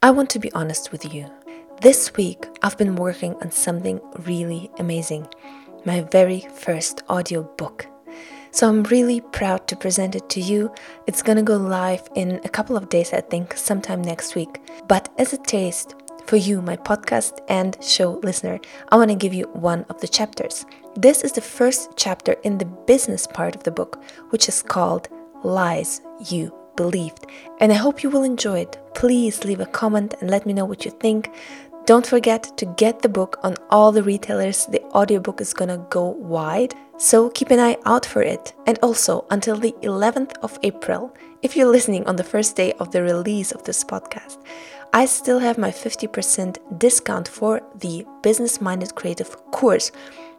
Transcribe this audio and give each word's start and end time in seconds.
I 0.00 0.12
want 0.12 0.30
to 0.30 0.38
be 0.38 0.52
honest 0.52 0.92
with 0.92 1.12
you. 1.12 1.28
This 1.82 2.14
week, 2.14 2.46
I've 2.62 2.78
been 2.78 2.94
working 2.94 3.34
on 3.42 3.50
something 3.50 4.00
really 4.20 4.70
amazing 4.78 5.26
my 5.84 6.02
very 6.02 6.46
first 6.54 7.02
audio 7.08 7.42
book. 7.56 7.84
So 8.52 8.68
I'm 8.68 8.84
really 8.84 9.20
proud 9.20 9.66
to 9.66 9.76
present 9.76 10.14
it 10.14 10.28
to 10.30 10.40
you. 10.40 10.72
It's 11.08 11.20
gonna 11.20 11.42
go 11.42 11.56
live 11.56 12.08
in 12.14 12.40
a 12.44 12.48
couple 12.48 12.76
of 12.76 12.88
days, 12.88 13.12
I 13.12 13.22
think, 13.22 13.56
sometime 13.56 14.00
next 14.00 14.36
week. 14.36 14.60
But 14.86 15.08
as 15.18 15.32
a 15.32 15.38
taste 15.38 15.96
for 16.26 16.36
you, 16.36 16.62
my 16.62 16.76
podcast 16.76 17.40
and 17.48 17.76
show 17.82 18.20
listener, 18.22 18.60
I 18.90 18.96
wanna 18.96 19.16
give 19.16 19.34
you 19.34 19.46
one 19.52 19.84
of 19.88 20.00
the 20.00 20.06
chapters. 20.06 20.64
This 20.94 21.22
is 21.22 21.32
the 21.32 21.40
first 21.40 21.90
chapter 21.96 22.34
in 22.44 22.58
the 22.58 22.66
business 22.86 23.26
part 23.26 23.56
of 23.56 23.64
the 23.64 23.72
book, 23.72 24.00
which 24.30 24.48
is 24.48 24.62
called 24.62 25.08
Lies 25.42 26.02
You 26.30 26.57
Believed. 26.78 27.26
And 27.60 27.72
I 27.72 27.74
hope 27.74 28.02
you 28.02 28.10
will 28.10 28.22
enjoy 28.22 28.60
it. 28.60 28.78
Please 28.94 29.44
leave 29.44 29.58
a 29.60 29.66
comment 29.66 30.14
and 30.20 30.30
let 30.30 30.46
me 30.46 30.52
know 30.52 30.64
what 30.64 30.84
you 30.84 30.92
think. 30.92 31.28
Don't 31.86 32.06
forget 32.06 32.42
to 32.58 32.66
get 32.76 33.02
the 33.02 33.08
book 33.08 33.32
on 33.42 33.56
all 33.68 33.90
the 33.92 34.02
retailers. 34.12 34.66
The 34.66 34.82
audiobook 35.00 35.40
is 35.40 35.52
gonna 35.52 35.84
go 35.90 36.04
wide, 36.36 36.74
so 36.96 37.30
keep 37.30 37.50
an 37.50 37.58
eye 37.58 37.78
out 37.84 38.06
for 38.06 38.22
it. 38.22 38.52
And 38.68 38.78
also, 38.80 39.24
until 39.30 39.56
the 39.56 39.74
11th 39.82 40.34
of 40.42 40.58
April, 40.62 41.12
if 41.42 41.56
you're 41.56 41.72
listening 41.76 42.06
on 42.06 42.16
the 42.16 42.30
first 42.32 42.54
day 42.54 42.70
of 42.74 42.92
the 42.92 43.02
release 43.02 43.50
of 43.52 43.64
this 43.64 43.82
podcast, 43.82 44.38
I 44.92 45.06
still 45.06 45.40
have 45.40 45.58
my 45.58 45.70
50% 45.70 46.78
discount 46.78 47.26
for 47.26 47.60
the 47.74 48.06
Business 48.22 48.60
Minded 48.60 48.94
Creative 48.94 49.30
course, 49.50 49.90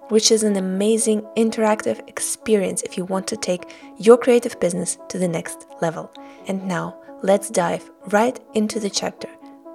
which 0.10 0.32
is 0.32 0.44
an 0.44 0.58
amazing 0.58 1.22
interactive 1.38 2.08
experience 2.08 2.82
if 2.84 2.98
you 2.98 3.06
want 3.06 3.28
to 3.28 3.38
take 3.38 3.72
your 3.98 4.18
creative 4.18 4.60
business 4.60 4.98
to 5.08 5.18
the 5.18 5.28
next 5.28 5.66
level. 5.82 6.12
And 6.48 6.68
now, 6.68 7.00
let's 7.22 7.50
dive 7.50 7.90
right 8.08 8.40
into 8.54 8.80
the 8.80 8.90
chapter 8.90 9.30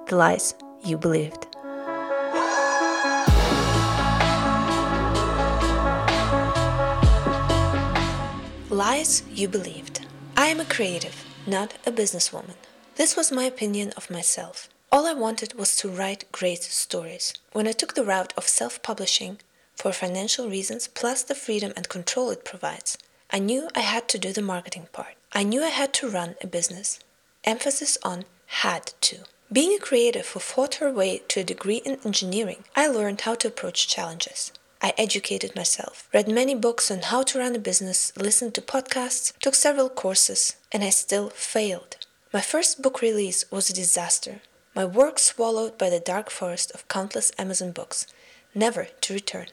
The 0.08 0.16
Lies 0.16 0.54
You 0.84 0.98
Believed. 0.98 1.46
Lies 8.70 9.22
you 9.30 9.46
believed. 9.46 10.04
I 10.36 10.46
am 10.48 10.58
a 10.58 10.64
creative, 10.64 11.24
not 11.46 11.74
a 11.86 11.92
businesswoman. 11.92 12.56
This 12.96 13.16
was 13.16 13.30
my 13.30 13.44
opinion 13.44 13.92
of 13.96 14.10
myself. 14.10 14.68
All 14.90 15.06
I 15.06 15.12
wanted 15.12 15.54
was 15.54 15.76
to 15.76 15.88
write 15.88 16.30
great 16.32 16.62
stories. 16.62 17.34
When 17.52 17.68
I 17.68 17.72
took 17.72 17.94
the 17.94 18.04
route 18.04 18.32
of 18.36 18.48
self 18.48 18.82
publishing, 18.82 19.38
for 19.76 19.92
financial 19.92 20.48
reasons 20.48 20.88
plus 20.88 21.22
the 21.22 21.34
freedom 21.34 21.72
and 21.76 21.88
control 21.88 22.30
it 22.30 22.44
provides, 22.44 22.98
I 23.30 23.38
knew 23.38 23.68
I 23.74 23.80
had 23.80 24.08
to 24.08 24.18
do 24.18 24.32
the 24.32 24.42
marketing 24.42 24.88
part. 24.92 25.14
I 25.32 25.42
knew 25.42 25.62
I 25.62 25.68
had 25.68 25.92
to 25.94 26.08
run 26.08 26.36
a 26.40 26.46
business. 26.46 27.00
Emphasis 27.44 27.98
on 28.02 28.24
had 28.46 28.92
to. 29.02 29.18
Being 29.52 29.76
a 29.76 29.80
creative 29.80 30.28
who 30.28 30.40
fought 30.40 30.76
her 30.76 30.90
way 30.92 31.22
to 31.28 31.40
a 31.40 31.44
degree 31.44 31.82
in 31.84 31.98
engineering, 32.04 32.64
I 32.74 32.86
learned 32.86 33.22
how 33.22 33.34
to 33.36 33.48
approach 33.48 33.88
challenges. 33.88 34.52
I 34.80 34.92
educated 34.98 35.56
myself, 35.56 36.08
read 36.12 36.28
many 36.28 36.54
books 36.54 36.90
on 36.90 37.00
how 37.00 37.22
to 37.24 37.38
run 37.38 37.56
a 37.56 37.58
business, 37.58 38.12
listened 38.16 38.54
to 38.54 38.60
podcasts, 38.60 39.32
took 39.38 39.54
several 39.54 39.88
courses, 39.88 40.56
and 40.72 40.84
I 40.84 40.90
still 40.90 41.30
failed. 41.30 41.96
My 42.32 42.40
first 42.40 42.82
book 42.82 43.00
release 43.00 43.50
was 43.50 43.70
a 43.70 43.74
disaster. 43.74 44.40
My 44.74 44.84
work 44.84 45.18
swallowed 45.18 45.78
by 45.78 45.88
the 45.88 46.00
dark 46.00 46.30
forest 46.30 46.70
of 46.72 46.88
countless 46.88 47.32
Amazon 47.38 47.72
books, 47.72 48.06
never 48.54 48.88
to 49.02 49.14
return. 49.14 49.46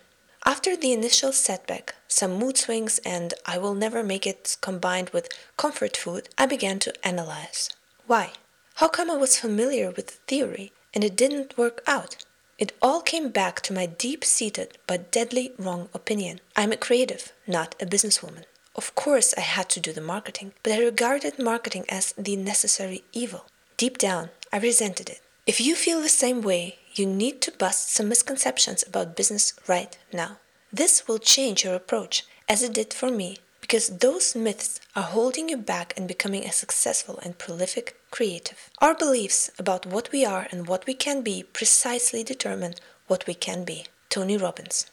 After 0.44 0.76
the 0.76 0.92
initial 0.92 1.34
setback, 1.34 1.94
some 2.08 2.34
mood 2.40 2.58
swings, 2.58 3.00
and 3.06 3.34
I 3.46 3.60
will 3.60 3.76
never 3.76 4.04
make 4.04 4.26
it 4.26 4.58
combined 4.60 5.12
with 5.12 5.30
comfort 5.56 5.96
food, 5.96 6.30
I 6.38 6.48
began 6.48 6.80
to 6.80 7.08
analyze. 7.08 7.70
Why? 8.08 8.34
How 8.76 8.88
come 8.88 9.12
I 9.12 9.18
was 9.18 9.38
familiar 9.40 9.92
with 9.92 10.08
the 10.08 10.20
theory 10.28 10.72
and 10.94 11.04
it 11.04 11.16
didn't 11.16 11.58
work 11.58 11.84
out? 11.86 12.26
It 12.58 12.74
all 12.82 13.02
came 13.02 13.30
back 13.30 13.62
to 13.62 13.74
my 13.74 13.86
deep 13.86 14.24
seated 14.24 14.78
but 14.88 15.12
deadly 15.12 15.52
wrong 15.60 15.90
opinion. 15.94 16.42
I'm 16.56 16.72
a 16.72 16.78
creative, 16.78 17.34
not 17.46 17.76
a 17.80 17.86
businesswoman. 17.86 18.46
Of 18.76 18.96
course, 18.96 19.34
I 19.38 19.42
had 19.42 19.70
to 19.70 19.80
do 19.80 19.94
the 19.94 20.02
marketing, 20.02 20.54
but 20.64 20.74
I 20.74 20.80
regarded 20.80 21.38
marketing 21.38 21.86
as 21.90 22.14
the 22.18 22.36
necessary 22.36 23.04
evil. 23.14 23.46
Deep 23.78 23.98
down, 23.98 24.30
I 24.52 24.58
resented 24.58 25.10
it. 25.10 25.22
If 25.46 25.60
you 25.60 25.76
feel 25.76 26.02
the 26.02 26.10
same 26.10 26.42
way, 26.42 26.78
you 26.94 27.06
need 27.06 27.42
to 27.42 27.52
bust 27.52 27.94
some 27.94 28.10
misconceptions 28.10 28.84
about 28.88 29.16
business 29.16 29.54
right 29.68 29.98
now. 30.14 30.38
This 30.72 31.08
will 31.08 31.20
change 31.20 31.64
your 31.64 31.76
approach, 31.76 32.26
as 32.48 32.64
it 32.64 32.74
did 32.74 32.94
for 32.94 33.10
me, 33.10 33.38
because 33.62 33.98
those 34.00 34.36
myths 34.36 34.80
are 34.96 35.04
holding 35.04 35.50
you 35.50 35.58
back 35.58 35.94
in 35.98 36.08
becoming 36.08 36.46
a 36.46 36.52
successful 36.52 37.20
and 37.24 37.38
prolific 37.38 37.96
creative. 38.10 38.70
Our 38.80 38.96
beliefs 38.96 39.50
about 39.58 39.86
what 39.86 40.12
we 40.12 40.26
are 40.26 40.48
and 40.52 40.68
what 40.68 40.86
we 40.86 40.94
can 40.94 41.22
be 41.22 41.44
precisely 41.44 42.24
determine 42.24 42.76
what 43.08 43.28
we 43.28 43.34
can 43.34 43.64
be. 43.64 43.86
Tony 44.10 44.38
Robbins. 44.38 44.88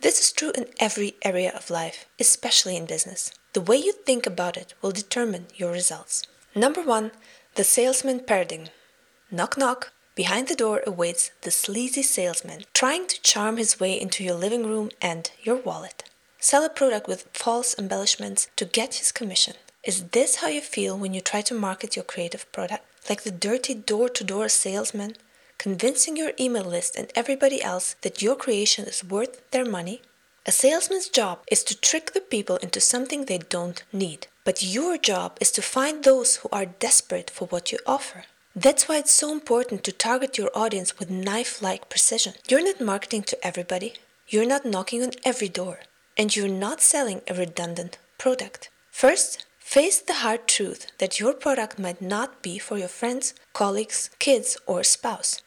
This 0.00 0.20
is 0.20 0.32
true 0.32 0.50
in 0.56 0.66
every 0.80 1.14
area 1.22 1.52
of 1.54 1.70
life, 1.70 2.06
especially 2.18 2.76
in 2.76 2.86
business. 2.86 3.32
The 3.52 3.60
way 3.60 3.76
you 3.76 3.92
think 3.92 4.26
about 4.26 4.56
it 4.56 4.74
will 4.80 4.92
determine 4.92 5.46
your 5.54 5.70
results. 5.70 6.26
Number 6.54 6.82
one, 6.82 7.12
the 7.54 7.64
salesman 7.64 8.20
paradigm. 8.20 8.68
Knock 9.30 9.56
knock. 9.56 9.92
Behind 10.14 10.48
the 10.48 10.54
door 10.54 10.82
awaits 10.86 11.30
the 11.40 11.50
sleazy 11.50 12.02
salesman, 12.02 12.64
trying 12.74 13.06
to 13.06 13.22
charm 13.22 13.56
his 13.56 13.80
way 13.80 13.98
into 13.98 14.22
your 14.22 14.34
living 14.34 14.66
room 14.66 14.90
and 15.00 15.30
your 15.42 15.56
wallet. 15.56 16.04
Sell 16.38 16.64
a 16.64 16.68
product 16.68 17.08
with 17.08 17.28
false 17.32 17.74
embellishments 17.78 18.48
to 18.56 18.66
get 18.66 18.96
his 18.96 19.10
commission. 19.10 19.54
Is 19.84 20.04
this 20.08 20.36
how 20.36 20.48
you 20.48 20.60
feel 20.60 20.98
when 20.98 21.14
you 21.14 21.22
try 21.22 21.40
to 21.42 21.54
market 21.54 21.96
your 21.96 22.04
creative 22.04 22.50
product? 22.52 22.84
Like 23.08 23.22
the 23.22 23.30
dirty 23.30 23.74
door 23.74 24.10
to 24.10 24.22
door 24.22 24.50
salesman, 24.50 25.16
convincing 25.56 26.16
your 26.16 26.32
email 26.38 26.64
list 26.64 26.94
and 26.94 27.10
everybody 27.14 27.62
else 27.62 27.96
that 28.02 28.20
your 28.20 28.36
creation 28.36 28.84
is 28.84 29.02
worth 29.02 29.50
their 29.50 29.64
money? 29.64 30.02
A 30.44 30.52
salesman's 30.52 31.08
job 31.08 31.38
is 31.50 31.64
to 31.64 31.80
trick 31.80 32.12
the 32.12 32.20
people 32.20 32.56
into 32.56 32.80
something 32.80 33.24
they 33.24 33.38
don't 33.38 33.82
need. 33.92 34.26
But 34.44 34.62
your 34.62 34.98
job 34.98 35.38
is 35.40 35.52
to 35.52 35.62
find 35.62 36.04
those 36.04 36.36
who 36.36 36.48
are 36.52 36.66
desperate 36.66 37.30
for 37.30 37.46
what 37.46 37.72
you 37.72 37.78
offer. 37.86 38.24
That's 38.54 38.88
why 38.88 38.98
it's 38.98 39.12
so 39.12 39.32
important 39.32 39.84
to 39.84 39.92
target 39.92 40.38
your 40.38 40.50
audience 40.54 40.98
with 40.98 41.10
knife 41.10 41.62
like 41.62 41.88
precision. 41.88 42.34
You're 42.48 42.64
not 42.64 42.80
marketing 42.80 43.22
to 43.24 43.46
everybody, 43.46 43.94
you're 44.28 44.46
not 44.46 44.64
knocking 44.64 45.02
on 45.02 45.12
every 45.24 45.48
door, 45.48 45.80
and 46.16 46.34
you're 46.34 46.48
not 46.48 46.80
selling 46.80 47.22
a 47.28 47.34
redundant 47.34 47.98
product. 48.18 48.70
First, 48.90 49.46
Face 49.72 50.00
the 50.00 50.20
hard 50.20 50.48
truth 50.48 50.88
that 50.98 51.18
your 51.18 51.32
product 51.32 51.78
might 51.78 52.02
not 52.02 52.42
be 52.42 52.58
for 52.58 52.76
your 52.76 52.88
friends, 52.88 53.32
colleagues, 53.54 54.10
kids, 54.18 54.58
or 54.66 54.84
spouse. 54.84 55.40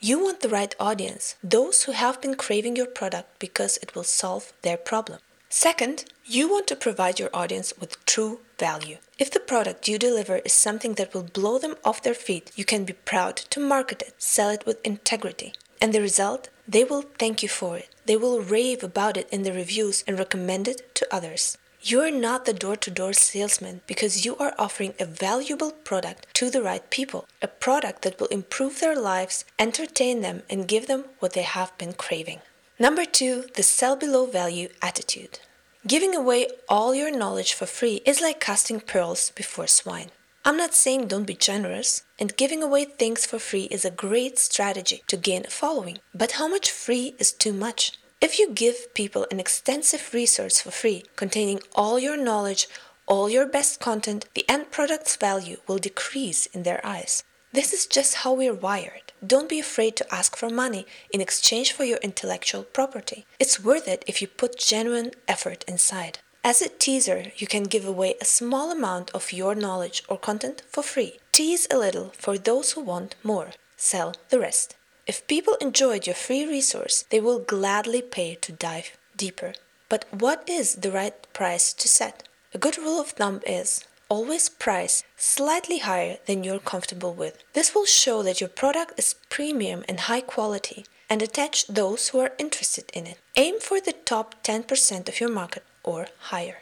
You 0.00 0.18
want 0.18 0.40
the 0.40 0.48
right 0.48 0.74
audience, 0.80 1.36
those 1.44 1.84
who 1.84 1.92
have 1.92 2.20
been 2.20 2.34
craving 2.34 2.74
your 2.74 2.86
product 2.88 3.38
because 3.38 3.78
it 3.80 3.94
will 3.94 4.02
solve 4.02 4.52
their 4.62 4.76
problem. 4.76 5.20
Second, 5.48 6.06
you 6.24 6.48
want 6.48 6.66
to 6.66 6.74
provide 6.74 7.20
your 7.20 7.30
audience 7.32 7.72
with 7.78 8.04
true 8.04 8.40
value. 8.58 8.98
If 9.18 9.30
the 9.30 9.40
product 9.40 9.88
you 9.88 9.98
deliver 9.98 10.36
is 10.38 10.52
something 10.52 10.94
that 10.94 11.14
will 11.14 11.22
blow 11.22 11.58
them 11.58 11.76
off 11.84 12.02
their 12.02 12.14
feet, 12.14 12.52
you 12.56 12.64
can 12.64 12.84
be 12.84 12.92
proud 12.92 13.36
to 13.36 13.60
market 13.60 14.02
it, 14.02 14.14
sell 14.18 14.50
it 14.50 14.66
with 14.66 14.84
integrity. 14.84 15.52
And 15.80 15.92
the 15.92 16.00
result? 16.00 16.48
They 16.66 16.84
will 16.84 17.02
thank 17.18 17.42
you 17.42 17.48
for 17.48 17.76
it. 17.76 17.88
They 18.06 18.16
will 18.16 18.40
rave 18.40 18.82
about 18.82 19.16
it 19.16 19.28
in 19.30 19.42
the 19.42 19.52
reviews 19.52 20.04
and 20.06 20.18
recommend 20.18 20.68
it 20.68 20.94
to 20.96 21.14
others. 21.14 21.56
You 21.80 22.00
are 22.00 22.10
not 22.10 22.44
the 22.44 22.52
door 22.52 22.76
to 22.76 22.90
door 22.90 23.12
salesman 23.12 23.82
because 23.86 24.24
you 24.24 24.36
are 24.36 24.54
offering 24.58 24.94
a 24.98 25.04
valuable 25.04 25.70
product 25.70 26.26
to 26.34 26.50
the 26.50 26.62
right 26.62 26.88
people, 26.90 27.26
a 27.40 27.46
product 27.46 28.02
that 28.02 28.18
will 28.18 28.26
improve 28.28 28.80
their 28.80 28.98
lives, 28.98 29.44
entertain 29.58 30.20
them, 30.20 30.42
and 30.50 30.66
give 30.66 30.88
them 30.88 31.04
what 31.20 31.34
they 31.34 31.42
have 31.42 31.76
been 31.78 31.92
craving. 31.92 32.40
Number 32.80 33.04
two, 33.04 33.44
the 33.54 33.62
sell 33.62 33.96
below 33.96 34.26
value 34.26 34.68
attitude. 34.82 35.38
Giving 35.86 36.12
away 36.14 36.48
all 36.68 36.92
your 36.92 37.16
knowledge 37.16 37.54
for 37.54 37.64
free 37.64 38.02
is 38.04 38.20
like 38.20 38.40
casting 38.40 38.80
pearls 38.80 39.30
before 39.30 39.68
swine. 39.68 40.10
I'm 40.44 40.56
not 40.56 40.74
saying 40.74 41.06
don't 41.06 41.26
be 41.26 41.34
generous, 41.34 42.02
and 42.18 42.36
giving 42.36 42.64
away 42.64 42.84
things 42.84 43.26
for 43.26 43.38
free 43.38 43.68
is 43.70 43.84
a 43.84 43.90
great 43.90 44.40
strategy 44.40 45.04
to 45.06 45.16
gain 45.16 45.44
a 45.46 45.50
following. 45.50 45.98
But 46.12 46.32
how 46.32 46.48
much 46.48 46.70
free 46.72 47.14
is 47.20 47.30
too 47.30 47.52
much? 47.52 47.92
If 48.20 48.40
you 48.40 48.50
give 48.50 48.92
people 48.94 49.26
an 49.30 49.38
extensive 49.38 50.12
resource 50.12 50.60
for 50.60 50.72
free, 50.72 51.04
containing 51.14 51.60
all 51.76 52.00
your 52.00 52.16
knowledge, 52.16 52.66
all 53.06 53.30
your 53.30 53.46
best 53.46 53.78
content, 53.78 54.26
the 54.34 54.48
end 54.48 54.72
product's 54.72 55.14
value 55.14 55.58
will 55.68 55.78
decrease 55.78 56.46
in 56.46 56.64
their 56.64 56.84
eyes. 56.84 57.22
This 57.52 57.72
is 57.72 57.86
just 57.86 58.16
how 58.16 58.32
we're 58.32 58.52
wired. 58.52 59.07
Don't 59.26 59.48
be 59.48 59.58
afraid 59.58 59.96
to 59.96 60.14
ask 60.14 60.36
for 60.36 60.48
money 60.48 60.86
in 61.10 61.20
exchange 61.20 61.72
for 61.72 61.84
your 61.84 61.98
intellectual 61.98 62.62
property. 62.62 63.26
It's 63.38 63.62
worth 63.62 63.88
it 63.88 64.04
if 64.06 64.22
you 64.22 64.28
put 64.28 64.58
genuine 64.58 65.10
effort 65.26 65.64
inside. 65.66 66.20
As 66.44 66.62
a 66.62 66.68
teaser, 66.68 67.32
you 67.36 67.46
can 67.46 67.64
give 67.64 67.86
away 67.86 68.14
a 68.20 68.24
small 68.24 68.70
amount 68.70 69.10
of 69.10 69.32
your 69.32 69.54
knowledge 69.54 70.04
or 70.08 70.18
content 70.18 70.62
for 70.68 70.82
free. 70.82 71.18
Tease 71.32 71.66
a 71.70 71.78
little 71.78 72.12
for 72.16 72.38
those 72.38 72.72
who 72.72 72.80
want 72.80 73.16
more. 73.22 73.50
Sell 73.76 74.14
the 74.30 74.38
rest. 74.38 74.76
If 75.06 75.26
people 75.26 75.56
enjoyed 75.60 76.06
your 76.06 76.14
free 76.14 76.46
resource, 76.46 77.04
they 77.10 77.20
will 77.20 77.40
gladly 77.40 78.02
pay 78.02 78.36
to 78.36 78.52
dive 78.52 78.96
deeper. 79.16 79.54
But 79.88 80.04
what 80.12 80.48
is 80.48 80.76
the 80.76 80.92
right 80.92 81.14
price 81.32 81.72
to 81.72 81.88
set? 81.88 82.28
A 82.54 82.58
good 82.58 82.78
rule 82.78 83.00
of 83.00 83.08
thumb 83.10 83.40
is 83.46 83.84
always 84.08 84.48
price 84.48 85.04
slightly 85.16 85.78
higher 85.78 86.18
than 86.26 86.44
you're 86.44 86.58
comfortable 86.58 87.14
with. 87.14 87.42
This 87.52 87.74
will 87.74 87.86
show 87.86 88.22
that 88.22 88.40
your 88.40 88.48
product 88.48 88.98
is 88.98 89.14
premium 89.28 89.84
and 89.88 90.00
high 90.00 90.20
quality 90.20 90.84
and 91.10 91.22
attach 91.22 91.66
those 91.66 92.08
who 92.08 92.20
are 92.20 92.32
interested 92.38 92.90
in 92.92 93.06
it. 93.06 93.18
Aim 93.36 93.60
for 93.60 93.80
the 93.80 93.92
top 93.92 94.42
10% 94.42 95.08
of 95.08 95.20
your 95.20 95.30
market 95.30 95.64
or 95.82 96.08
higher. 96.30 96.58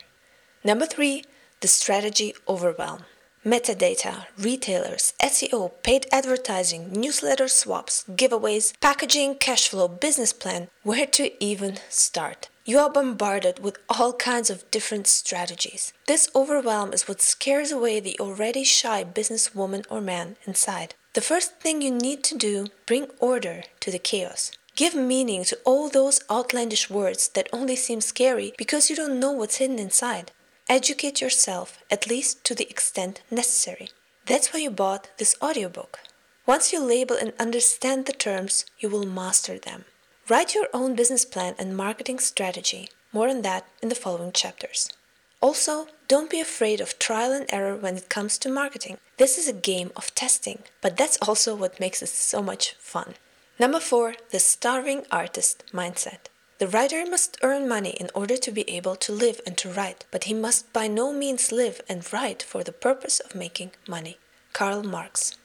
Number 0.62 0.86
three, 0.86 1.24
the 1.60 1.68
strategy 1.68 2.34
overwhelm. 2.48 3.04
Metadata, 3.44 4.26
retailers, 4.36 5.14
SEO, 5.22 5.70
paid 5.84 6.06
advertising, 6.10 6.92
newsletter 6.92 7.46
swaps, 7.46 8.04
giveaways, 8.08 8.72
packaging, 8.80 9.36
cash 9.36 9.68
flow, 9.68 9.86
business 9.86 10.32
plan. 10.32 10.66
Where 10.82 11.06
to 11.06 11.30
even 11.42 11.78
start? 11.88 12.48
You 12.68 12.80
are 12.80 12.90
bombarded 12.90 13.60
with 13.60 13.78
all 13.88 14.12
kinds 14.14 14.50
of 14.50 14.68
different 14.72 15.06
strategies. 15.06 15.92
This 16.08 16.28
overwhelm 16.34 16.92
is 16.92 17.06
what 17.06 17.22
scares 17.22 17.70
away 17.70 18.00
the 18.00 18.18
already 18.18 18.64
shy 18.64 19.04
businesswoman 19.04 19.84
or 19.88 20.00
man 20.00 20.36
inside. 20.46 20.96
The 21.12 21.20
first 21.20 21.60
thing 21.60 21.80
you 21.80 21.92
need 21.92 22.24
to 22.24 22.36
do, 22.36 22.66
bring 22.84 23.06
order 23.20 23.62
to 23.78 23.92
the 23.92 24.00
chaos. 24.00 24.50
Give 24.74 24.96
meaning 24.96 25.44
to 25.44 25.56
all 25.64 25.88
those 25.88 26.18
outlandish 26.28 26.90
words 26.90 27.28
that 27.28 27.48
only 27.52 27.76
seem 27.76 28.00
scary 28.00 28.52
because 28.58 28.90
you 28.90 28.96
don't 28.96 29.20
know 29.20 29.30
what's 29.30 29.58
hidden 29.58 29.78
inside. 29.78 30.32
Educate 30.68 31.20
yourself, 31.20 31.78
at 31.88 32.08
least 32.08 32.42
to 32.46 32.54
the 32.56 32.68
extent 32.68 33.22
necessary. 33.30 33.90
That's 34.26 34.52
why 34.52 34.58
you 34.58 34.70
bought 34.70 35.10
this 35.18 35.36
audiobook. 35.40 36.00
Once 36.46 36.72
you 36.72 36.82
label 36.82 37.14
and 37.14 37.32
understand 37.38 38.06
the 38.06 38.12
terms, 38.12 38.64
you 38.80 38.88
will 38.88 39.06
master 39.06 39.56
them. 39.56 39.84
Write 40.28 40.56
your 40.56 40.66
own 40.74 40.96
business 40.96 41.24
plan 41.24 41.54
and 41.56 41.76
marketing 41.76 42.18
strategy. 42.18 42.88
More 43.12 43.28
on 43.28 43.42
that 43.42 43.64
in 43.80 43.90
the 43.90 43.94
following 43.94 44.32
chapters. 44.32 44.92
Also, 45.40 45.86
don't 46.08 46.28
be 46.28 46.40
afraid 46.40 46.80
of 46.80 46.98
trial 46.98 47.30
and 47.30 47.46
error 47.50 47.76
when 47.76 47.96
it 47.96 48.08
comes 48.08 48.36
to 48.38 48.48
marketing. 48.48 48.98
This 49.18 49.38
is 49.38 49.46
a 49.46 49.52
game 49.52 49.92
of 49.94 50.12
testing, 50.16 50.64
but 50.80 50.96
that's 50.96 51.16
also 51.18 51.54
what 51.54 51.78
makes 51.78 52.02
it 52.02 52.08
so 52.08 52.42
much 52.42 52.72
fun. 52.72 53.14
Number 53.60 53.78
four, 53.78 54.16
the 54.32 54.40
starving 54.40 55.06
artist 55.12 55.62
mindset. 55.72 56.26
The 56.58 56.66
writer 56.66 57.06
must 57.06 57.38
earn 57.42 57.68
money 57.68 57.90
in 57.90 58.10
order 58.12 58.36
to 58.36 58.50
be 58.50 58.68
able 58.68 58.96
to 58.96 59.12
live 59.12 59.40
and 59.46 59.56
to 59.58 59.70
write, 59.70 60.06
but 60.10 60.24
he 60.24 60.34
must 60.34 60.72
by 60.72 60.88
no 60.88 61.12
means 61.12 61.52
live 61.52 61.80
and 61.88 62.12
write 62.12 62.42
for 62.42 62.64
the 62.64 62.72
purpose 62.72 63.20
of 63.20 63.36
making 63.36 63.70
money. 63.86 64.18
Karl 64.52 64.82
Marx. 64.82 65.38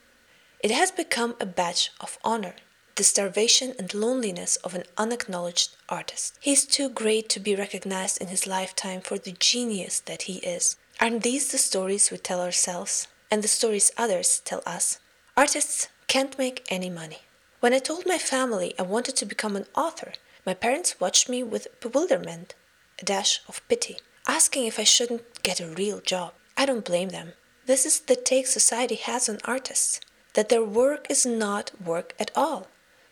It 0.59 0.71
has 0.71 0.89
become 0.89 1.35
a 1.39 1.45
badge 1.45 1.91
of 1.99 2.17
honor 2.23 2.55
the 3.01 3.05
starvation 3.05 3.73
and 3.79 3.95
loneliness 3.95 4.57
of 4.57 4.75
an 4.75 4.83
unacknowledged 4.95 5.75
artist. 5.89 6.37
He 6.39 6.51
is 6.51 6.67
too 6.67 6.87
great 6.87 7.29
to 7.29 7.39
be 7.39 7.55
recognized 7.55 8.21
in 8.21 8.27
his 8.27 8.45
lifetime 8.45 9.01
for 9.01 9.17
the 9.17 9.31
genius 9.31 10.01
that 10.01 10.21
he 10.29 10.35
is. 10.55 10.77
Aren't 10.99 11.23
these 11.23 11.51
the 11.51 11.57
stories 11.57 12.11
we 12.11 12.19
tell 12.19 12.39
ourselves 12.39 13.07
and 13.31 13.41
the 13.41 13.47
stories 13.47 13.91
others 13.97 14.39
tell 14.45 14.61
us? 14.67 14.99
Artists 15.35 15.87
can't 16.05 16.37
make 16.37 16.63
any 16.69 16.91
money. 16.91 17.21
When 17.59 17.73
I 17.73 17.79
told 17.79 18.05
my 18.05 18.19
family 18.19 18.75
I 18.77 18.83
wanted 18.83 19.15
to 19.15 19.25
become 19.25 19.55
an 19.55 19.65
author, 19.75 20.13
my 20.45 20.53
parents 20.53 20.99
watched 20.99 21.27
me 21.27 21.41
with 21.41 21.79
bewilderment, 21.79 22.53
a 22.99 23.05
dash 23.05 23.41
of 23.47 23.67
pity, 23.67 23.97
asking 24.27 24.67
if 24.67 24.77
I 24.77 24.83
shouldn't 24.83 25.41
get 25.41 25.59
a 25.59 25.65
real 25.65 26.01
job. 26.01 26.33
I 26.55 26.67
don't 26.67 26.85
blame 26.85 27.09
them. 27.09 27.33
This 27.65 27.83
is 27.83 28.01
the 28.01 28.15
take 28.15 28.45
society 28.45 28.93
has 28.93 29.27
on 29.27 29.39
artists 29.43 29.99
that 30.35 30.49
their 30.49 30.63
work 30.63 31.07
is 31.09 31.25
not 31.25 31.71
work 31.83 32.13
at 32.19 32.29
all 32.35 32.67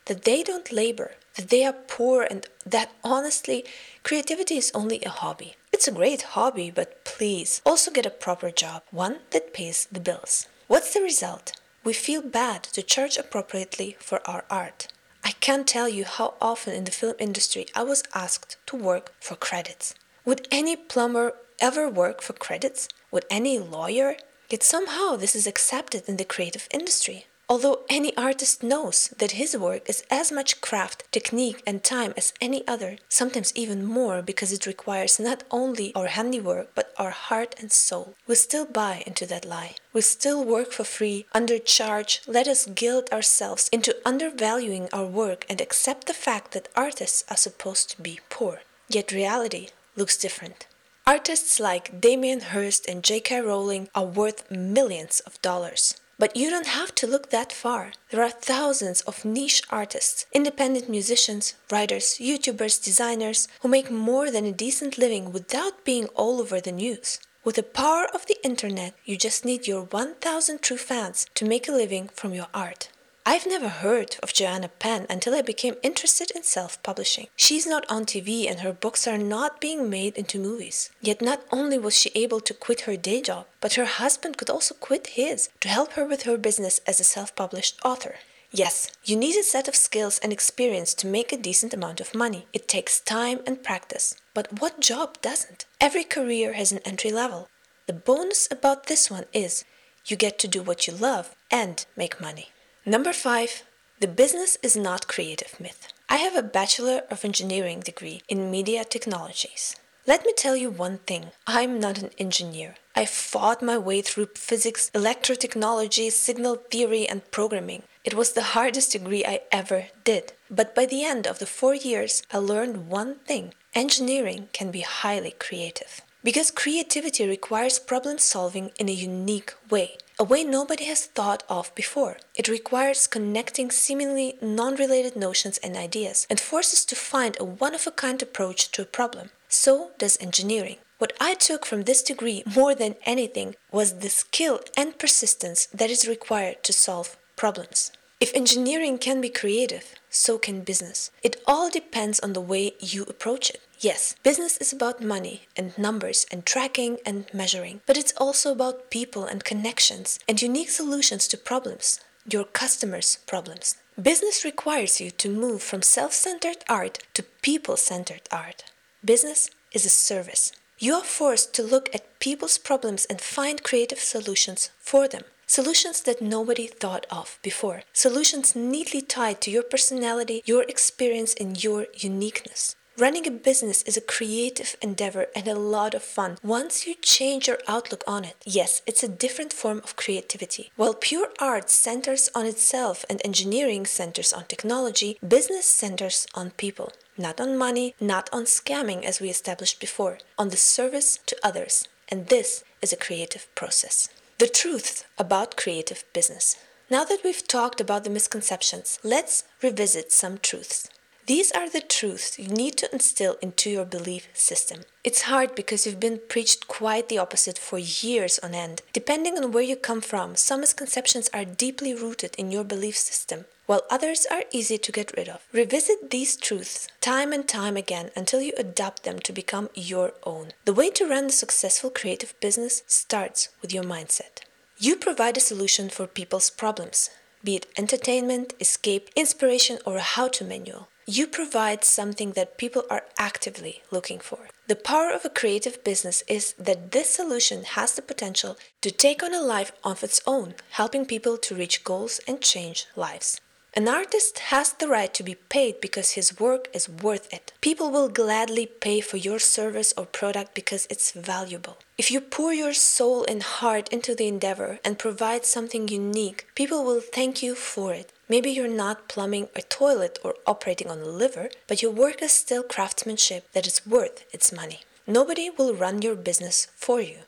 that 0.10 0.24
they 0.24 0.44
don't 0.44 0.72
labor, 0.72 1.12
that 1.36 1.50
they 1.50 1.64
are 1.64 1.86
poor, 1.88 2.28
and 2.30 2.48
that 2.66 2.92
honestly, 3.04 3.64
creativity 4.04 4.58
is 4.58 4.72
only 4.74 5.00
a 5.04 5.10
hobby. 5.10 5.56
It's 5.72 5.88
a 5.88 5.92
great 6.00 6.24
hobby, 6.34 6.72
but 6.72 7.06
please 7.06 7.62
also 7.66 7.92
get 7.92 8.08
a 8.08 8.22
proper 8.26 8.50
job, 8.50 8.82
one 8.92 9.20
that 9.30 9.54
pays 9.54 9.88
the 9.92 10.00
bills. 10.00 10.48
What's 10.68 10.94
the 10.94 11.02
result? 11.02 11.54
We 11.84 11.94
feel 11.94 12.22
bad 12.22 12.64
to 12.64 12.82
charge 12.82 13.18
appropriately 13.18 13.96
for 14.00 14.20
our 14.28 14.44
art. 14.50 14.88
I 15.24 15.32
can't 15.40 15.68
tell 15.68 15.88
you 15.88 16.06
how 16.06 16.34
often 16.42 16.74
in 16.74 16.86
the 16.86 16.92
film 16.92 17.16
industry 17.20 17.68
I 17.76 17.84
was 17.84 18.04
asked 18.14 18.58
to 18.68 18.76
work 18.76 19.14
for 19.22 19.36
credits. 19.36 19.94
Would 20.26 20.48
any 20.52 20.76
plumber 20.76 21.34
ever 21.60 21.88
work 21.88 22.22
for 22.22 22.34
credits? 22.34 22.90
Would 23.12 23.26
any 23.30 23.60
lawyer? 23.60 24.16
Yet 24.50 24.64
somehow 24.64 25.16
this 25.16 25.36
is 25.36 25.46
accepted 25.46 26.10
in 26.10 26.18
the 26.18 26.26
creative 26.26 26.68
industry. 26.72 27.28
Although 27.52 27.82
any 27.90 28.16
artist 28.16 28.62
knows 28.62 29.08
that 29.18 29.32
his 29.32 29.58
work 29.58 29.90
is 29.90 30.04
as 30.12 30.32
much 30.32 30.62
craft, 30.62 31.12
technique, 31.12 31.64
and 31.66 31.84
time 31.84 32.14
as 32.16 32.32
any 32.40 32.62
other, 32.68 32.98
sometimes 33.10 33.52
even 33.56 33.84
more 33.84 34.22
because 34.22 34.52
it 34.52 34.68
requires 34.68 35.20
not 35.20 35.44
only 35.50 35.92
our 35.96 36.06
handiwork 36.06 36.76
but 36.76 36.94
our 36.98 37.10
heart 37.10 37.56
and 37.60 37.72
soul, 37.72 38.14
we 38.28 38.36
still 38.36 38.66
buy 38.66 39.02
into 39.08 39.26
that 39.26 39.46
lie. 39.46 39.74
We 39.94 40.02
still 40.02 40.44
work 40.46 40.72
for 40.72 40.84
free, 40.84 41.26
under 41.34 41.58
charge, 41.58 42.22
let 42.28 42.48
us 42.48 42.68
guilt 42.68 43.12
ourselves 43.12 43.68
into 43.74 43.98
undervaluing 44.06 44.88
our 44.94 45.08
work 45.08 45.48
and 45.50 45.60
accept 45.60 46.06
the 46.06 46.14
fact 46.14 46.52
that 46.52 46.70
artists 46.76 47.24
are 47.32 47.38
supposed 47.38 47.90
to 47.90 48.02
be 48.02 48.20
poor. 48.30 48.62
Yet 48.90 49.12
reality 49.12 49.70
looks 49.96 50.18
different. 50.18 50.68
Artists 51.08 51.60
like 51.60 52.00
Damien 52.00 52.42
Hirst 52.42 52.88
and 52.88 53.04
J.K. 53.04 53.42
Rowling 53.42 53.90
are 53.96 54.06
worth 54.06 54.52
millions 54.52 55.20
of 55.22 55.42
dollars. 55.42 55.96
But 56.20 56.36
you 56.36 56.50
don't 56.50 56.68
have 56.68 56.94
to 56.96 57.08
look 57.08 57.30
that 57.30 57.54
far. 57.54 57.94
There 58.12 58.22
are 58.22 58.30
thousands 58.30 59.00
of 59.02 59.24
niche 59.24 59.64
artists, 59.70 60.26
independent 60.34 60.90
musicians, 60.90 61.56
writers, 61.72 62.18
YouTubers, 62.20 62.84
designers 62.84 63.48
who 63.62 63.70
make 63.70 63.90
more 63.90 64.30
than 64.30 64.46
a 64.46 64.52
decent 64.52 64.98
living 64.98 65.32
without 65.32 65.86
being 65.86 66.08
all 66.08 66.42
over 66.42 66.60
the 66.60 66.74
news. 66.74 67.20
With 67.46 67.56
the 67.56 67.64
power 67.64 68.06
of 68.14 68.26
the 68.26 68.38
internet, 68.44 68.96
you 69.06 69.16
just 69.16 69.46
need 69.46 69.66
your 69.66 69.84
1000 69.84 70.62
true 70.62 70.78
fans 70.78 71.26
to 71.36 71.46
make 71.46 71.70
a 71.70 71.72
living 71.72 72.10
from 72.14 72.34
your 72.34 72.48
art. 72.54 72.90
I've 73.26 73.46
never 73.46 73.70
heard 73.70 74.18
of 74.24 74.34
Joanna 74.34 74.70
Penn 74.70 75.06
until 75.10 75.36
I 75.36 75.42
became 75.42 75.76
interested 75.84 76.32
in 76.32 76.44
self 76.44 76.82
publishing. 76.84 77.28
She's 77.36 77.68
not 77.68 77.86
on 77.90 78.06
TV 78.06 78.50
and 78.50 78.62
her 78.62 78.74
books 78.74 79.08
are 79.08 79.18
not 79.18 79.62
being 79.62 79.90
made 79.90 80.18
into 80.18 80.40
movies. 80.40 80.90
Yet 81.02 81.22
not 81.22 81.44
only 81.52 81.78
was 81.78 81.98
she 81.98 82.12
able 82.16 82.40
to 82.42 82.54
quit 82.54 82.82
her 82.82 82.98
day 82.98 83.22
job, 83.22 83.46
but 83.62 83.76
her 83.76 83.86
husband 83.86 84.38
could 84.38 84.50
also 84.50 84.74
quit 84.76 85.08
his 85.20 85.50
to 85.60 85.68
help 85.68 85.94
her 85.94 86.06
with 86.06 86.24
her 86.24 86.38
business 86.38 86.82
as 86.88 87.00
a 87.00 87.04
self 87.04 87.36
published 87.36 87.80
author. 87.86 88.16
Yes, 88.52 88.92
you 89.04 89.16
need 89.16 89.36
a 89.36 89.44
set 89.44 89.68
of 89.68 89.76
skills 89.76 90.18
and 90.24 90.34
experience 90.34 90.96
to 90.96 91.08
make 91.08 91.32
a 91.32 91.38
decent 91.38 91.74
amount 91.74 92.02
of 92.02 92.16
money. 92.16 92.48
It 92.52 92.68
takes 92.68 93.00
time 93.00 93.42
and 93.46 93.62
practice. 93.62 94.16
But 94.34 94.60
what 94.60 94.80
job 94.80 95.22
doesn't? 95.22 95.66
Every 95.80 96.04
career 96.04 96.54
has 96.54 96.72
an 96.72 96.80
entry 96.80 97.12
level. 97.12 97.48
The 97.86 97.94
bonus 97.94 98.48
about 98.50 98.88
this 98.88 99.12
one 99.12 99.26
is 99.34 99.66
you 100.08 100.16
get 100.16 100.40
to 100.40 100.48
do 100.48 100.64
what 100.64 100.88
you 100.88 100.94
love 100.94 101.36
and 101.52 101.86
make 101.96 102.20
money. 102.20 102.50
Number 102.86 103.12
five, 103.12 103.64
the 104.00 104.08
business 104.08 104.58
is 104.64 104.78
not 104.78 105.10
creative 105.10 105.60
myth. 105.60 105.92
I 106.08 106.16
have 106.16 106.38
a 106.38 106.42
Bachelor 106.42 107.02
of 107.12 107.26
Engineering 107.26 107.82
degree 107.82 108.22
in 108.30 108.50
Media 108.50 108.86
Technologies. 108.86 109.76
Let 110.08 110.26
me 110.26 110.32
tell 110.36 110.56
you 110.56 110.70
one 110.70 111.00
thing 111.00 111.32
I'm 111.46 111.78
not 111.78 111.98
an 111.98 112.12
engineer. 112.18 112.76
I 112.96 113.06
fought 113.06 113.62
my 113.62 113.78
way 113.78 114.02
through 114.02 114.30
physics, 114.36 114.90
electrotechnology, 114.96 116.10
signal 116.10 116.56
theory, 116.72 117.06
and 117.06 117.30
programming. 117.32 117.84
It 118.06 118.14
was 118.14 118.32
the 118.32 118.56
hardest 118.56 118.94
degree 118.94 119.26
I 119.26 119.42
ever 119.52 119.88
did. 120.06 120.32
But 120.50 120.74
by 120.74 120.86
the 120.86 121.04
end 121.04 121.28
of 121.28 121.40
the 121.40 121.46
four 121.46 121.76
years, 121.76 122.24
I 122.32 122.38
learned 122.38 122.88
one 122.88 123.16
thing 123.16 123.54
engineering 123.76 124.48
can 124.54 124.72
be 124.72 124.82
highly 124.82 125.36
creative. 125.38 126.02
Because 126.24 126.50
creativity 126.50 127.28
requires 127.28 127.78
problem 127.78 128.20
solving 128.20 128.72
in 128.80 128.88
a 128.88 128.94
unique 128.94 129.54
way 129.70 129.98
a 130.20 130.24
way 130.26 130.44
nobody 130.44 130.84
has 130.84 131.06
thought 131.06 131.44
of 131.48 131.74
before. 131.76 132.18
It 132.36 132.50
requires 132.50 133.08
connecting 133.08 133.72
seemingly 133.72 134.38
non 134.42 134.76
related 134.76 135.16
notions 135.16 135.58
and 135.60 135.78
ideas 135.78 136.28
and 136.30 136.42
forces 136.42 136.84
to 136.86 136.96
find 136.96 137.38
a 137.40 137.46
one 137.46 137.74
of 137.74 137.88
a 137.88 137.92
kind 137.92 138.22
approach 138.22 138.70
to 138.72 138.82
a 138.82 138.94
problem. 138.98 139.30
So 139.48 139.92
does 139.98 140.18
engineering. 140.20 140.76
What 140.98 141.14
I 141.22 141.36
took 141.36 141.66
from 141.66 141.84
this 141.84 142.04
degree 142.04 142.44
more 142.54 142.76
than 142.76 142.96
anything 143.06 143.56
was 143.72 144.00
the 144.00 144.10
skill 144.10 144.60
and 144.76 145.00
persistence 145.00 145.68
that 145.68 145.90
is 145.90 146.10
required 146.10 146.64
to 146.64 146.74
solve 146.74 147.16
problems. 147.38 147.94
If 148.20 148.36
engineering 148.36 148.98
can 148.98 149.22
be 149.22 149.30
creative, 149.30 149.96
so 150.10 150.38
can 150.38 150.60
business. 150.62 151.12
It 151.24 151.42
all 151.48 151.70
depends 151.70 152.20
on 152.20 152.34
the 152.34 152.42
way 152.42 152.74
you 152.82 153.04
approach 153.04 153.50
it. 153.50 153.62
Yes, 153.82 154.18
business 154.24 154.58
is 154.58 154.74
about 154.74 155.02
money 155.02 155.48
and 155.56 155.78
numbers 155.78 156.26
and 156.30 156.46
tracking 156.46 156.98
and 157.06 157.26
measuring, 157.34 157.80
but 157.86 157.96
it's 157.96 158.12
also 158.18 158.52
about 158.52 158.92
people 158.92 159.24
and 159.24 159.42
connections 159.42 160.20
and 160.28 160.42
unique 160.42 160.70
solutions 160.70 161.30
to 161.30 161.38
problems, 161.38 162.02
your 162.30 162.44
customers' 162.44 163.20
problems. 163.26 163.78
Business 164.02 164.44
requires 164.44 165.00
you 165.00 165.12
to 165.12 165.30
move 165.30 165.64
from 165.64 165.82
self 165.82 166.12
centered 166.12 166.58
art 166.68 167.00
to 167.14 167.24
people 167.42 167.78
centered 167.78 168.24
art. 168.30 168.66
Business 169.04 169.50
is 169.72 169.86
a 169.86 169.90
service. 169.90 170.52
You 170.78 170.96
are 170.96 171.04
forced 171.04 171.54
to 171.54 171.64
look 171.64 171.90
at 171.96 172.20
people's 172.20 172.58
problems 172.58 173.06
and 173.06 173.22
find 173.22 173.64
creative 173.64 174.00
solutions 174.00 174.72
for 174.80 175.08
them. 175.08 175.24
Solutions 175.48 176.02
that 176.02 176.22
nobody 176.22 176.68
thought 176.68 177.06
of 177.10 177.40
before. 177.42 177.84
Solutions 177.94 178.58
neatly 178.58 179.02
tied 179.02 179.40
to 179.42 179.52
your 179.52 179.64
personality, 179.64 180.42
your 180.46 180.64
experience, 180.64 181.34
and 181.40 181.64
your 181.64 181.88
uniqueness. 181.96 182.76
Running 183.00 183.26
a 183.26 183.32
business 183.32 183.82
is 183.84 183.96
a 183.96 184.02
creative 184.02 184.76
endeavor 184.82 185.28
and 185.34 185.48
a 185.48 185.56
lot 185.56 185.94
of 185.94 186.04
fun 186.04 186.38
once 186.44 186.86
you 186.86 186.96
change 186.96 187.48
your 187.48 187.60
outlook 187.66 188.04
on 188.06 188.26
it. 188.26 188.36
Yes, 188.46 188.82
it's 188.86 189.02
a 189.02 189.08
different 189.08 189.54
form 189.54 189.78
of 189.86 189.96
creativity. 189.96 190.74
While 190.76 190.94
pure 190.96 191.30
art 191.40 191.70
centers 191.70 192.30
on 192.36 192.46
itself 192.46 193.06
and 193.10 193.22
engineering 193.24 193.86
centers 193.86 194.34
on 194.34 194.48
technology, 194.48 195.18
business 195.26 195.66
centers 195.66 196.28
on 196.36 196.52
people. 196.52 196.92
Not 197.18 197.40
on 197.40 197.58
money, 197.58 197.96
not 198.02 198.30
on 198.34 198.44
scamming 198.44 199.06
as 199.06 199.22
we 199.22 199.30
established 199.30 199.80
before, 199.80 200.18
on 200.38 200.50
the 200.50 200.58
service 200.58 201.20
to 201.28 201.38
others. 201.42 201.88
And 202.10 202.28
this 202.28 202.66
is 202.82 202.92
a 202.92 202.98
creative 202.98 203.48
process. 203.56 204.10
The 204.40 204.50
truth 204.50 205.06
about 205.18 205.56
creative 205.56 206.04
business. 206.12 206.58
Now 206.90 207.06
that 207.06 207.22
we've 207.24 207.48
talked 207.48 207.80
about 207.80 208.04
the 208.04 208.10
misconceptions, 208.10 209.00
let's 209.06 209.46
revisit 209.64 210.12
some 210.12 210.38
truths. 210.38 210.90
These 211.30 211.52
are 211.52 211.70
the 211.70 211.82
truths 211.82 212.40
you 212.40 212.48
need 212.48 212.76
to 212.78 212.92
instill 212.92 213.36
into 213.40 213.70
your 213.70 213.86
belief 213.86 214.30
system. 214.34 214.80
It's 215.04 215.30
hard 215.30 215.54
because 215.54 215.86
you've 215.86 216.00
been 216.00 216.20
preached 216.28 216.68
quite 216.68 217.08
the 217.08 217.20
opposite 217.20 217.60
for 217.60 217.78
years 217.78 218.40
on 218.40 218.56
end. 218.56 218.82
Depending 218.94 219.38
on 219.38 219.52
where 219.52 219.62
you 219.62 219.76
come 219.76 220.02
from, 220.02 220.36
some 220.36 220.62
misconceptions 220.62 221.30
are 221.32 221.46
deeply 221.46 221.94
rooted 221.94 222.34
in 222.40 222.52
your 222.52 222.64
belief 222.64 222.98
system, 222.98 223.46
while 223.68 223.84
others 223.92 224.26
are 224.32 224.46
easy 224.50 224.80
to 224.80 224.92
get 224.92 225.16
rid 225.16 225.30
of. 225.30 225.46
Revisit 225.54 226.10
these 226.10 226.36
truths 226.36 226.88
time 227.00 227.32
and 227.32 227.48
time 227.48 227.78
again 227.78 228.10
until 228.16 228.42
you 228.42 228.54
adopt 228.58 229.04
them 229.04 229.20
to 229.20 229.32
become 229.32 229.70
your 229.76 230.14
own. 230.24 230.54
The 230.66 230.74
way 230.74 230.90
to 230.90 231.08
run 231.08 231.26
a 231.26 231.30
successful 231.30 231.92
creative 231.92 232.34
business 232.40 232.82
starts 232.88 233.50
with 233.62 233.72
your 233.72 233.84
mindset. 233.84 234.40
You 234.80 234.96
provide 234.96 235.38
a 235.38 235.42
solution 235.52 235.90
for 235.90 236.08
people's 236.08 236.50
problems, 236.50 237.12
be 237.44 237.58
it 237.58 237.68
entertainment, 237.78 238.56
escape, 238.60 239.12
inspiration, 239.16 239.78
or 239.86 239.98
a 239.98 240.02
how 240.02 240.28
to 240.30 240.44
manual. 240.44 240.88
You 241.12 241.26
provide 241.26 241.84
something 241.84 242.34
that 242.34 242.60
people 242.60 242.84
are 242.88 243.06
actively 243.18 243.82
looking 243.90 244.20
for. 244.20 244.50
The 244.68 244.76
power 244.76 245.10
of 245.10 245.26
a 245.26 245.32
creative 245.32 245.84
business 245.84 246.24
is 246.28 246.54
that 246.60 246.92
this 246.92 247.10
solution 247.10 247.64
has 247.64 247.96
the 247.96 248.04
potential 248.04 248.58
to 248.82 248.92
take 248.92 249.24
on 249.24 249.34
a 249.34 249.42
life 249.42 249.72
of 249.84 250.04
its 250.04 250.22
own, 250.28 250.54
helping 250.70 251.08
people 251.08 251.38
to 251.38 251.56
reach 251.56 251.84
goals 251.84 252.22
and 252.28 252.42
change 252.42 252.86
lives. 252.96 253.42
An 253.74 253.88
artist 253.88 254.38
has 254.54 254.74
the 254.74 254.88
right 254.88 255.12
to 255.16 255.24
be 255.24 255.34
paid 255.34 255.82
because 255.82 256.12
his 256.12 256.40
work 256.40 256.68
is 256.74 256.88
worth 256.88 257.34
it. 257.34 257.54
People 257.60 257.90
will 257.90 258.10
gladly 258.10 258.68
pay 258.68 259.02
for 259.02 259.18
your 259.18 259.40
service 259.40 259.96
or 259.98 260.06
product 260.06 260.54
because 260.54 260.86
it's 260.92 261.12
valuable. 261.12 261.80
If 261.98 262.12
you 262.12 262.22
pour 262.22 262.54
your 262.54 262.74
soul 262.74 263.26
and 263.28 263.42
heart 263.42 263.90
into 263.90 264.14
the 264.14 264.28
endeavor 264.28 264.78
and 264.86 265.00
provide 265.00 265.44
something 265.44 265.88
unique, 265.88 266.46
people 266.54 266.84
will 266.84 267.02
thank 267.02 267.42
you 267.42 267.56
for 267.56 267.96
it. 267.96 268.14
Maybe 268.30 268.52
you're 268.52 268.68
not 268.68 269.08
plumbing 269.08 269.50
a 269.56 269.64
toilet 269.64 270.20
or 270.24 270.36
operating 270.46 270.92
on 270.92 271.00
a 271.00 271.06
liver, 271.06 271.50
but 271.68 271.82
your 271.82 271.92
work 271.92 272.22
is 272.22 272.32
still 272.32 272.62
craftsmanship 272.62 273.52
that 273.54 273.66
is 273.66 273.88
worth 273.88 274.24
its 274.32 274.54
money. 274.54 274.82
Nobody 275.08 275.50
will 275.50 275.74
run 275.74 276.04
your 276.04 276.16
business 276.16 276.68
for 276.76 277.02
you. 277.02 277.22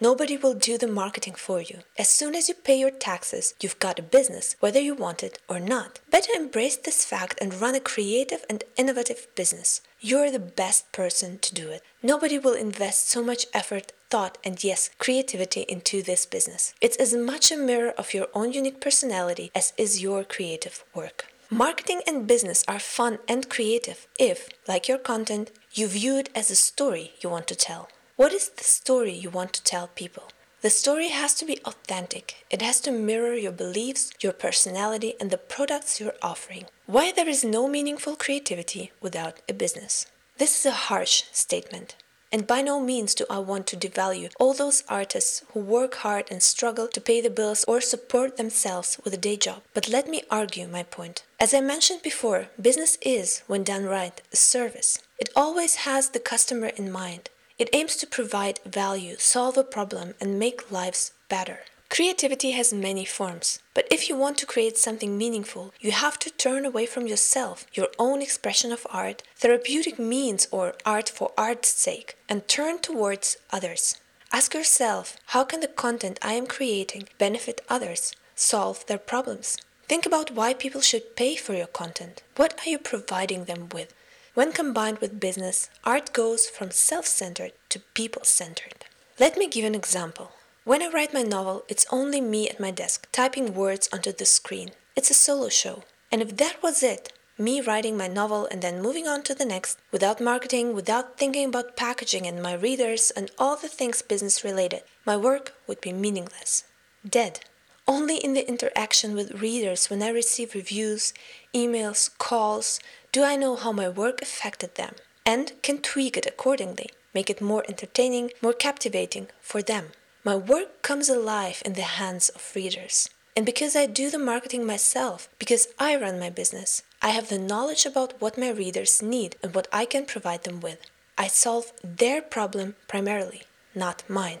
Nobody 0.00 0.36
will 0.36 0.54
do 0.54 0.76
the 0.76 0.88
marketing 0.88 1.34
for 1.34 1.60
you. 1.60 1.78
As 1.96 2.08
soon 2.08 2.34
as 2.34 2.48
you 2.48 2.54
pay 2.54 2.78
your 2.78 2.90
taxes, 2.90 3.54
you've 3.60 3.78
got 3.78 3.98
a 4.00 4.02
business, 4.02 4.56
whether 4.58 4.80
you 4.80 4.94
want 4.94 5.22
it 5.22 5.38
or 5.48 5.60
not. 5.60 6.00
Better 6.10 6.32
embrace 6.34 6.76
this 6.76 7.04
fact 7.04 7.38
and 7.40 7.54
run 7.60 7.76
a 7.76 7.80
creative 7.80 8.44
and 8.50 8.64
innovative 8.76 9.28
business. 9.36 9.80
You're 10.00 10.32
the 10.32 10.40
best 10.40 10.90
person 10.90 11.38
to 11.38 11.54
do 11.54 11.68
it. 11.68 11.82
Nobody 12.02 12.38
will 12.38 12.54
invest 12.54 13.08
so 13.08 13.22
much 13.22 13.46
effort, 13.54 13.92
thought, 14.10 14.36
and 14.44 14.62
yes, 14.64 14.90
creativity 14.98 15.60
into 15.62 16.02
this 16.02 16.26
business. 16.26 16.74
It's 16.80 16.96
as 16.96 17.14
much 17.14 17.52
a 17.52 17.56
mirror 17.56 17.90
of 17.96 18.14
your 18.14 18.26
own 18.34 18.52
unique 18.52 18.80
personality 18.80 19.52
as 19.54 19.72
is 19.78 20.02
your 20.02 20.24
creative 20.24 20.84
work. 20.92 21.26
Marketing 21.50 22.00
and 22.04 22.26
business 22.26 22.64
are 22.66 22.80
fun 22.80 23.18
and 23.28 23.48
creative 23.48 24.08
if, 24.18 24.48
like 24.66 24.88
your 24.88 24.98
content, 24.98 25.52
you 25.72 25.86
view 25.86 26.16
it 26.16 26.30
as 26.34 26.50
a 26.50 26.56
story 26.56 27.12
you 27.20 27.30
want 27.30 27.46
to 27.46 27.54
tell. 27.54 27.88
What 28.16 28.32
is 28.32 28.48
the 28.48 28.62
story 28.62 29.12
you 29.12 29.28
want 29.28 29.52
to 29.54 29.64
tell 29.64 29.88
people? 29.88 30.30
The 30.60 30.70
story 30.70 31.08
has 31.08 31.34
to 31.34 31.44
be 31.44 31.58
authentic. 31.64 32.46
It 32.48 32.62
has 32.62 32.80
to 32.82 32.92
mirror 32.92 33.34
your 33.34 33.50
beliefs, 33.50 34.12
your 34.20 34.32
personality, 34.32 35.14
and 35.20 35.32
the 35.32 35.36
products 35.36 35.98
you're 35.98 36.14
offering. 36.22 36.66
Why 36.86 37.10
there 37.10 37.28
is 37.28 37.42
no 37.42 37.66
meaningful 37.66 38.14
creativity 38.14 38.92
without 39.00 39.40
a 39.48 39.52
business. 39.52 40.06
This 40.38 40.60
is 40.60 40.66
a 40.66 40.86
harsh 40.88 41.24
statement. 41.32 41.96
And 42.30 42.46
by 42.46 42.62
no 42.62 42.80
means 42.80 43.16
do 43.16 43.26
I 43.28 43.40
want 43.40 43.66
to 43.68 43.76
devalue 43.76 44.30
all 44.38 44.54
those 44.54 44.84
artists 44.88 45.42
who 45.52 45.58
work 45.58 45.96
hard 45.96 46.30
and 46.30 46.40
struggle 46.40 46.86
to 46.86 47.00
pay 47.00 47.20
the 47.20 47.30
bills 47.30 47.64
or 47.66 47.80
support 47.80 48.36
themselves 48.36 48.96
with 49.02 49.12
a 49.12 49.24
day 49.28 49.36
job. 49.36 49.62
But 49.74 49.88
let 49.88 50.08
me 50.08 50.22
argue 50.30 50.68
my 50.68 50.84
point. 50.84 51.24
As 51.40 51.52
I 51.52 51.60
mentioned 51.60 52.02
before, 52.02 52.46
business 52.60 52.96
is, 53.02 53.42
when 53.48 53.64
done 53.64 53.86
right, 53.86 54.22
a 54.32 54.36
service. 54.36 55.00
It 55.18 55.30
always 55.34 55.74
has 55.86 56.10
the 56.10 56.20
customer 56.20 56.68
in 56.68 56.92
mind. 56.92 57.30
It 57.56 57.70
aims 57.72 57.94
to 57.96 58.06
provide 58.06 58.58
value, 58.66 59.14
solve 59.18 59.56
a 59.56 59.62
problem, 59.62 60.14
and 60.20 60.40
make 60.40 60.72
lives 60.72 61.12
better. 61.28 61.60
Creativity 61.88 62.50
has 62.50 62.72
many 62.72 63.04
forms, 63.04 63.60
but 63.74 63.86
if 63.88 64.08
you 64.08 64.16
want 64.16 64.38
to 64.38 64.46
create 64.46 64.76
something 64.76 65.16
meaningful, 65.16 65.72
you 65.78 65.92
have 65.92 66.18
to 66.18 66.30
turn 66.30 66.66
away 66.66 66.86
from 66.86 67.06
yourself, 67.06 67.66
your 67.72 67.86
own 67.96 68.20
expression 68.20 68.72
of 68.72 68.84
art, 68.90 69.22
therapeutic 69.36 70.00
means, 70.00 70.48
or 70.50 70.74
art 70.84 71.08
for 71.08 71.30
art's 71.38 71.68
sake, 71.68 72.16
and 72.28 72.48
turn 72.48 72.80
towards 72.80 73.36
others. 73.52 73.98
Ask 74.32 74.54
yourself 74.54 75.16
how 75.26 75.44
can 75.44 75.60
the 75.60 75.68
content 75.68 76.18
I 76.20 76.32
am 76.32 76.48
creating 76.48 77.08
benefit 77.18 77.60
others, 77.68 78.12
solve 78.34 78.84
their 78.86 78.98
problems? 78.98 79.58
Think 79.88 80.06
about 80.06 80.32
why 80.32 80.54
people 80.54 80.80
should 80.80 81.14
pay 81.14 81.36
for 81.36 81.54
your 81.54 81.68
content. 81.68 82.22
What 82.34 82.58
are 82.58 82.70
you 82.70 82.78
providing 82.78 83.44
them 83.44 83.68
with? 83.72 83.94
When 84.34 84.50
combined 84.50 84.98
with 84.98 85.20
business, 85.20 85.70
art 85.84 86.12
goes 86.12 86.48
from 86.48 86.72
self 86.72 87.06
centered 87.06 87.52
to 87.68 87.78
people 87.94 88.24
centered. 88.24 88.84
Let 89.20 89.36
me 89.36 89.48
give 89.48 89.64
an 89.64 89.76
example. 89.76 90.32
When 90.64 90.82
I 90.82 90.88
write 90.88 91.14
my 91.14 91.22
novel, 91.22 91.62
it's 91.68 91.86
only 91.92 92.20
me 92.20 92.48
at 92.48 92.58
my 92.58 92.72
desk, 92.72 93.06
typing 93.12 93.54
words 93.54 93.88
onto 93.92 94.10
the 94.10 94.24
screen. 94.24 94.72
It's 94.96 95.10
a 95.10 95.14
solo 95.14 95.50
show. 95.50 95.84
And 96.10 96.20
if 96.20 96.36
that 96.38 96.60
was 96.64 96.82
it, 96.82 97.12
me 97.38 97.60
writing 97.60 97.96
my 97.96 98.08
novel 98.08 98.48
and 98.50 98.60
then 98.60 98.82
moving 98.82 99.06
on 99.06 99.22
to 99.22 99.36
the 99.36 99.44
next, 99.44 99.78
without 99.92 100.20
marketing, 100.20 100.74
without 100.74 101.16
thinking 101.16 101.48
about 101.48 101.76
packaging 101.76 102.26
and 102.26 102.42
my 102.42 102.54
readers 102.54 103.12
and 103.12 103.30
all 103.38 103.54
the 103.54 103.68
things 103.68 104.02
business 104.02 104.42
related, 104.42 104.82
my 105.06 105.16
work 105.16 105.54
would 105.68 105.80
be 105.80 105.92
meaningless. 105.92 106.64
Dead. 107.08 107.38
Only 107.86 108.16
in 108.16 108.32
the 108.32 108.48
interaction 108.48 109.14
with 109.14 109.42
readers 109.42 109.90
when 109.90 110.02
I 110.02 110.08
receive 110.08 110.54
reviews, 110.54 111.12
emails, 111.54 112.10
calls, 112.18 112.80
do 113.14 113.22
I 113.22 113.36
know 113.36 113.54
how 113.54 113.70
my 113.70 113.88
work 113.88 114.20
affected 114.20 114.74
them 114.74 114.96
and 115.24 115.52
can 115.62 115.78
tweak 115.78 116.16
it 116.16 116.26
accordingly, 116.26 116.88
make 117.14 117.30
it 117.30 117.40
more 117.40 117.64
entertaining, 117.68 118.32
more 118.42 118.52
captivating 118.52 119.28
for 119.40 119.62
them. 119.62 119.92
My 120.24 120.34
work 120.34 120.82
comes 120.82 121.08
alive 121.08 121.62
in 121.64 121.74
the 121.74 121.82
hands 122.00 122.28
of 122.30 122.52
readers. 122.56 123.08
And 123.36 123.46
because 123.46 123.76
I 123.76 123.86
do 123.86 124.10
the 124.10 124.18
marketing 124.18 124.66
myself, 124.66 125.28
because 125.38 125.68
I 125.78 125.94
run 125.94 126.18
my 126.18 126.28
business, 126.28 126.82
I 127.00 127.10
have 127.10 127.28
the 127.28 127.38
knowledge 127.38 127.86
about 127.86 128.20
what 128.20 128.36
my 128.36 128.50
readers 128.50 129.00
need 129.00 129.36
and 129.44 129.54
what 129.54 129.68
I 129.72 129.84
can 129.84 130.06
provide 130.06 130.42
them 130.42 130.58
with. 130.58 130.80
I 131.16 131.28
solve 131.28 131.70
their 131.84 132.20
problem 132.20 132.74
primarily, 132.88 133.42
not 133.76 134.02
mine. 134.08 134.40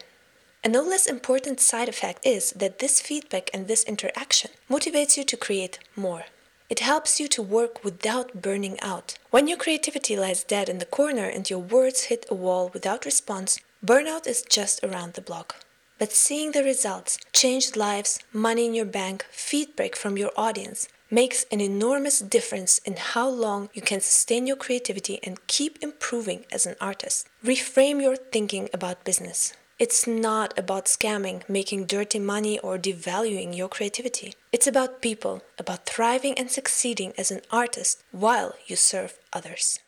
A 0.64 0.68
no 0.68 0.82
less 0.82 1.06
important 1.06 1.60
side 1.60 1.88
effect 1.88 2.26
is 2.26 2.50
that 2.56 2.80
this 2.80 3.00
feedback 3.00 3.50
and 3.54 3.68
this 3.68 3.84
interaction 3.84 4.50
motivates 4.68 5.16
you 5.16 5.22
to 5.22 5.36
create 5.36 5.78
more. 5.94 6.24
It 6.70 6.80
helps 6.80 7.20
you 7.20 7.28
to 7.28 7.42
work 7.42 7.84
without 7.84 8.40
burning 8.40 8.80
out. 8.80 9.18
When 9.30 9.48
your 9.48 9.58
creativity 9.58 10.16
lies 10.16 10.44
dead 10.44 10.68
in 10.68 10.78
the 10.78 10.86
corner 10.86 11.26
and 11.26 11.48
your 11.48 11.58
words 11.58 12.04
hit 12.04 12.24
a 12.30 12.34
wall 12.34 12.70
without 12.72 13.04
response, 13.04 13.58
burnout 13.84 14.26
is 14.26 14.42
just 14.42 14.82
around 14.82 15.12
the 15.14 15.20
block. 15.20 15.56
But 15.98 16.12
seeing 16.12 16.52
the 16.52 16.64
results, 16.64 17.18
changed 17.32 17.76
lives, 17.76 18.18
money 18.32 18.66
in 18.66 18.74
your 18.74 18.86
bank, 18.86 19.26
feedback 19.30 19.94
from 19.94 20.16
your 20.16 20.32
audience, 20.36 20.88
makes 21.10 21.44
an 21.52 21.60
enormous 21.60 22.18
difference 22.18 22.78
in 22.78 22.96
how 22.96 23.28
long 23.28 23.68
you 23.74 23.82
can 23.82 24.00
sustain 24.00 24.46
your 24.46 24.56
creativity 24.56 25.20
and 25.22 25.46
keep 25.46 25.78
improving 25.82 26.44
as 26.50 26.66
an 26.66 26.76
artist. 26.80 27.28
Reframe 27.44 28.02
your 28.02 28.16
thinking 28.16 28.68
about 28.72 29.04
business. 29.04 29.52
It's 29.76 30.06
not 30.06 30.56
about 30.56 30.84
scamming, 30.84 31.42
making 31.48 31.86
dirty 31.86 32.20
money, 32.20 32.60
or 32.60 32.78
devaluing 32.78 33.56
your 33.56 33.68
creativity. 33.68 34.34
It's 34.52 34.68
about 34.68 35.02
people, 35.02 35.42
about 35.58 35.84
thriving 35.84 36.38
and 36.38 36.48
succeeding 36.48 37.12
as 37.18 37.32
an 37.32 37.40
artist 37.50 38.04
while 38.12 38.54
you 38.66 38.76
serve 38.76 39.18
others. 39.32 39.80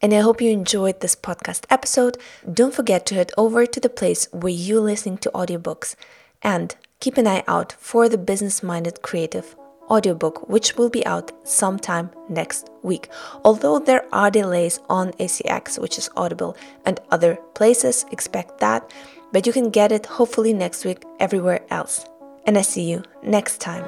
And 0.00 0.14
I 0.14 0.20
hope 0.20 0.40
you 0.40 0.52
enjoyed 0.52 1.00
this 1.00 1.16
podcast 1.16 1.64
episode. 1.68 2.18
Don't 2.50 2.72
forget 2.72 3.04
to 3.06 3.16
head 3.16 3.32
over 3.36 3.66
to 3.66 3.80
the 3.80 3.88
place 3.88 4.28
where 4.30 4.52
you're 4.52 4.80
listening 4.80 5.18
to 5.18 5.30
audiobooks 5.34 5.96
and 6.40 6.76
keep 7.00 7.18
an 7.18 7.26
eye 7.26 7.42
out 7.48 7.72
for 7.80 8.08
the 8.08 8.16
business 8.16 8.62
minded 8.62 9.02
creative 9.02 9.56
audiobook, 9.90 10.48
which 10.48 10.76
will 10.76 10.88
be 10.88 11.04
out 11.04 11.32
sometime 11.46 12.10
next 12.28 12.70
week. 12.82 13.08
Although 13.44 13.78
there 13.78 14.04
are 14.12 14.30
delays 14.30 14.80
on 14.88 15.12
ACX, 15.12 15.78
which 15.78 15.98
is 15.98 16.08
Audible, 16.16 16.56
and 16.84 17.00
other 17.10 17.38
places, 17.54 18.06
expect 18.12 18.60
that, 18.60 18.92
but 19.32 19.46
you 19.46 19.52
can 19.52 19.70
get 19.70 19.92
it 19.92 20.06
hopefully 20.06 20.52
next 20.52 20.84
week 20.84 21.04
everywhere 21.18 21.60
else. 21.70 22.04
And 22.46 22.56
I 22.56 22.62
see 22.62 22.88
you 22.88 23.02
next 23.22 23.60
time. 23.60 23.84